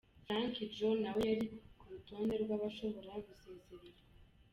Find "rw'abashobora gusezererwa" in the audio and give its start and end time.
2.43-4.03